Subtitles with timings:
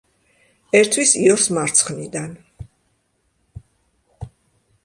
[0.79, 2.31] ერთვის იორს მარცხნიდან.